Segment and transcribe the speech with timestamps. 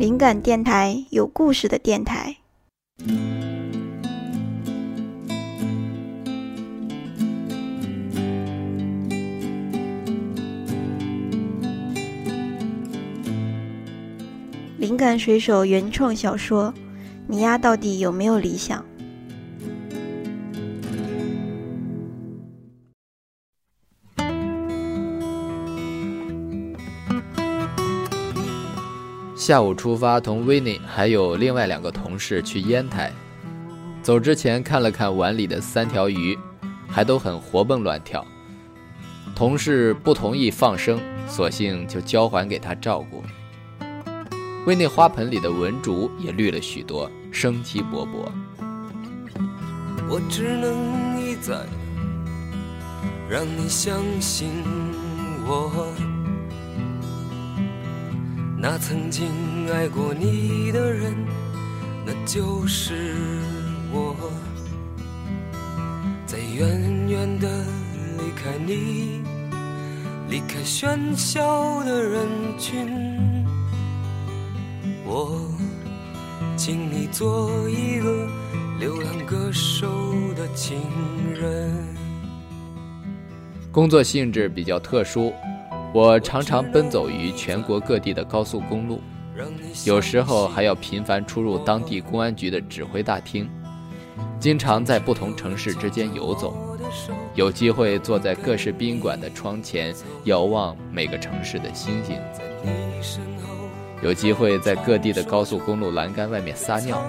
[0.00, 2.34] 灵感电台，有故事的电台。
[14.78, 16.72] 灵感水手原创小说：
[17.26, 18.82] 你丫到底有没有理想？
[29.50, 33.12] 下午出发，同维尼还有另外两个同事去烟台。
[34.00, 36.38] 走之前看了看碗里的三条鱼，
[36.86, 38.24] 还都很活蹦乱跳。
[39.34, 43.24] 同事不同意放生，索性就交还给他照顾。
[44.66, 48.30] 为那花盆里的文竹也绿了许多，生机勃勃。
[50.08, 51.66] 我只能一再
[53.28, 54.48] 让你相信
[55.44, 55.92] 我，
[58.62, 59.26] 那曾经
[59.72, 61.14] 爱过你的人，
[62.04, 63.16] 那就是
[63.90, 64.14] 我。
[66.26, 67.48] 在远远的
[68.18, 69.22] 离开你，
[70.28, 72.86] 离开喧嚣的人群。
[75.06, 75.50] 我，
[76.54, 78.28] 请你做一个
[78.78, 79.88] 流浪歌手
[80.36, 80.82] 的情
[81.34, 81.74] 人。
[83.72, 85.32] 工作性质比较特殊，
[85.92, 89.00] 我常常奔走于全国各地的高速公路，
[89.84, 93.50] 有时候还要频繁出入当地公安局的指挥大厅，
[94.38, 96.78] 经常在不同城市之间游走，
[97.34, 99.92] 有机会坐在各式宾馆的窗前，
[100.24, 102.16] 遥望每个城市的星星。
[104.02, 107.02] 有机会在各地的高速公路栏杆外面撒尿，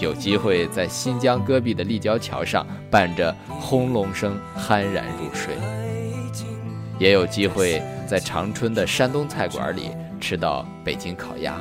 [0.00, 5.54] 有机会在新疆戈壁的立交桥上伴着轰隆声酣然入睡，
[6.98, 7.80] 也有机会
[8.14, 11.60] 在长春的山东菜馆里吃到北京烤鸭。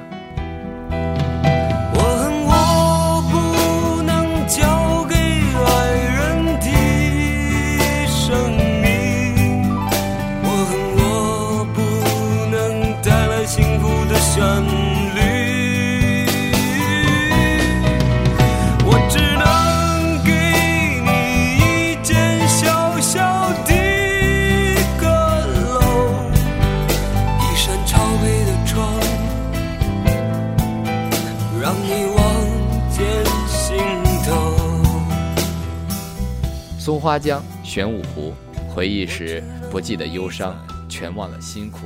[36.84, 38.34] 松花江、玄武湖，
[38.68, 40.54] 回忆时不记得忧伤，
[40.90, 41.86] 全忘了辛苦。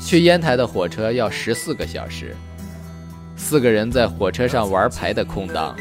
[0.00, 2.34] 去烟台的火车要十四个小时，
[3.36, 5.76] 四个人在火车上玩牌的空档，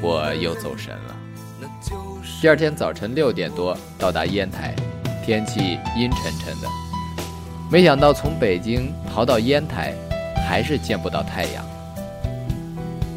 [0.00, 1.16] 我又走神了。
[2.40, 4.72] 第二天早晨六点多到达烟台，
[5.24, 6.68] 天气阴沉沉的。
[7.72, 9.92] 没想到从北京逃到烟台，
[10.46, 11.64] 还是见不到太阳。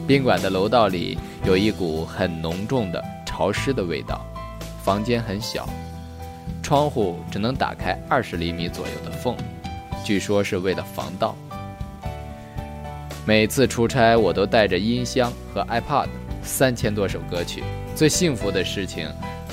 [0.08, 1.16] 宾馆的楼道里
[1.46, 3.00] 有一股很浓重的。
[3.36, 4.26] 潮湿的味道，
[4.82, 5.68] 房间很小，
[6.64, 9.36] 窗户只能打开二十厘米左右的缝，
[10.06, 11.36] 据说是为了防盗。
[13.26, 16.08] 每次出差，我都带着音箱和 iPad，
[16.44, 17.62] 三千多首歌曲。
[17.94, 19.10] 最幸福的事情，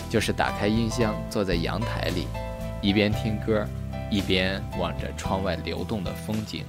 [0.08, 2.28] 就是打开音箱，坐在阳台里，
[2.80, 3.66] 一边听歌，
[4.08, 6.64] 一边望着窗外流动的风景。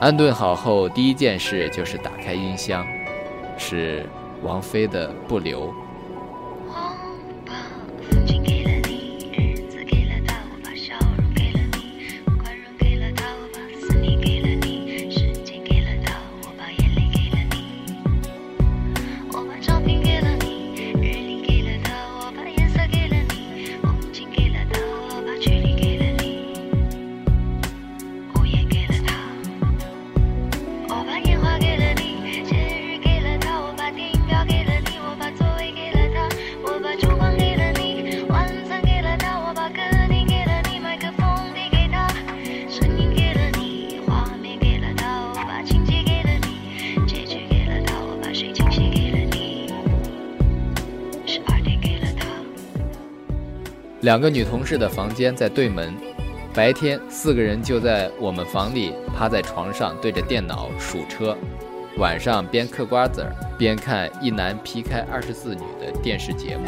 [0.00, 2.86] 安顿好后，第一件事就是打开音箱，
[3.58, 4.06] 是
[4.42, 5.68] 王菲的《不留》。
[54.10, 55.94] 两个女同事的房间在对门，
[56.52, 61.38] 白天四个人就在我们房里趴在床上对着电脑数车，
[61.96, 66.64] 晚上边嗑瓜子儿边看一男劈开二十四女的电视节目。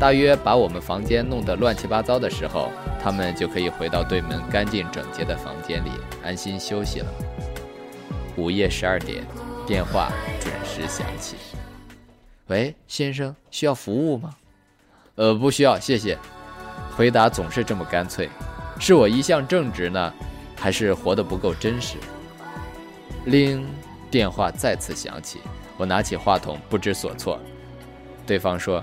[0.00, 5.90] 大约把我们房间弄得乱七八糟的时候，他们就可以回到对门干净整洁的房间里
[6.24, 7.06] 安心休息了。
[8.38, 9.22] 午夜十二点，
[9.66, 11.36] 电话准时响起。
[12.46, 14.34] 喂，先生，需要服务吗？
[15.16, 16.18] 呃，不需要，谢谢。
[16.96, 18.28] 回答总是这么干脆，
[18.78, 20.12] 是我一向正直呢，
[20.56, 21.96] 还是活得不够真实？
[23.26, 23.66] 铃，
[24.10, 25.40] 电话再次响起，
[25.76, 27.38] 我拿起话筒，不知所措。
[28.26, 28.82] 对方说：“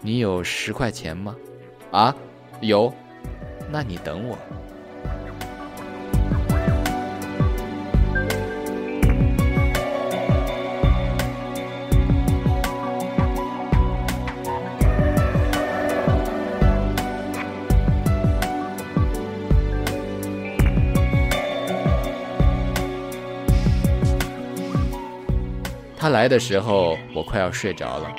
[0.00, 1.34] 你有十块钱吗？”
[1.90, 2.14] 啊，
[2.60, 2.92] 有。
[3.70, 4.38] 那你等我。
[26.00, 28.10] 他来的时候，我快要睡着了。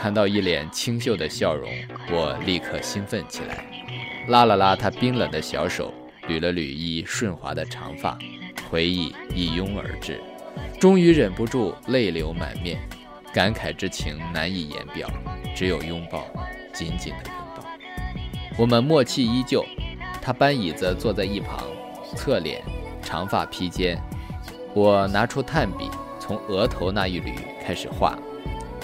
[0.00, 1.70] 看到一脸清秀的笑容，
[2.10, 3.62] 我立刻兴奋起来，
[4.28, 5.92] 拉了拉他冰冷的小手，
[6.28, 8.16] 捋了捋一顺滑的长发，
[8.70, 10.18] 回忆一拥而至，
[10.80, 12.78] 终于忍不住泪流满面，
[13.34, 15.06] 感慨之情难以言表，
[15.54, 16.26] 只有拥抱，
[16.72, 17.62] 紧紧的拥抱。
[18.56, 19.62] 我们默契依旧，
[20.22, 21.62] 他搬椅子坐在一旁，
[22.16, 22.62] 侧脸，
[23.02, 24.00] 长发披肩，
[24.72, 25.90] 我拿出炭笔。
[26.26, 28.18] 从额头那一缕开始画，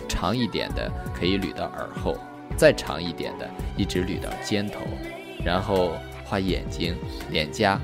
[0.09, 2.17] 长一点的可以捋到耳后，
[2.57, 4.79] 再长一点的一直捋到肩头，
[5.45, 6.97] 然后画眼睛、
[7.31, 7.81] 脸颊。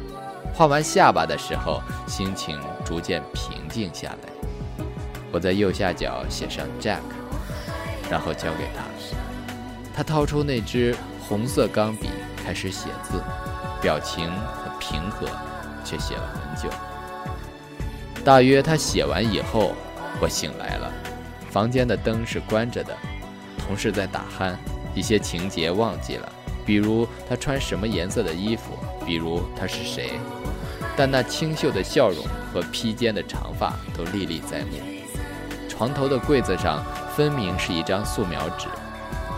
[0.55, 4.33] 画完下巴的时候，心情逐渐平静下来。
[5.33, 7.01] 我在右下角写上 Jack，
[8.09, 8.85] 然后交给他。
[9.93, 10.95] 他掏出那支
[11.29, 12.09] 红色钢笔，
[12.45, 13.21] 开始写字，
[13.83, 15.27] 表情很平和，
[15.85, 16.73] 却写了很久。
[18.29, 19.73] 大约他写完以后，
[20.21, 20.93] 我醒来了。
[21.51, 22.95] 房间的灯是关着的，
[23.57, 24.53] 同事在打鼾，
[24.95, 26.31] 一些情节忘记了，
[26.67, 28.77] 比如他穿什么颜色的衣服，
[29.07, 30.11] 比如他是谁。
[30.95, 32.23] 但那清秀的笑容
[32.53, 34.77] 和披肩的长发都历历在目。
[35.67, 36.85] 床头的柜子上
[37.17, 38.67] 分明是一张素描纸，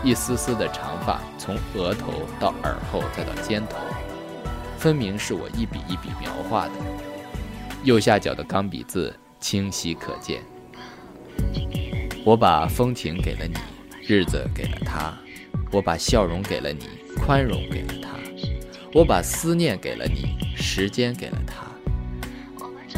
[0.03, 2.11] 一丝丝的长发从额头
[2.41, 3.77] 到耳后再到肩头，
[4.77, 6.73] 分明是我一笔一笔描画的。
[7.83, 10.41] 右下角的钢笔字清晰可见。
[12.23, 13.55] 我把风情给了你，
[14.07, 15.11] 日子给了他；
[15.71, 16.85] 我把笑容给了你，
[17.17, 18.09] 宽容给了他；
[18.93, 21.65] 我把思念给了你，时间给了他；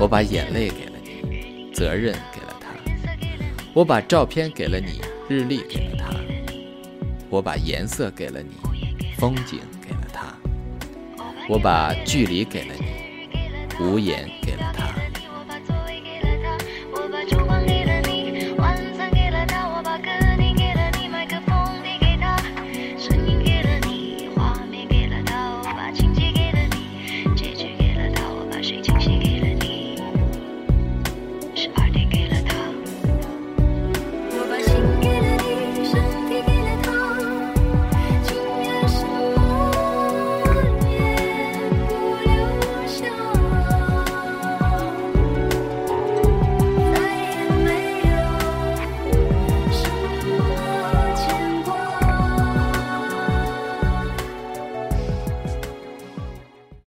[0.02, 2.68] 我把眼泪给了你，责任给了他；
[3.74, 5.00] 我把照片给了你，
[5.30, 6.14] 日历给了他；
[7.30, 8.58] 我把颜色给了你，
[9.18, 10.36] 风景给了他；
[11.48, 12.93] 我把距离给了你。
[13.84, 15.03] 无言给了他。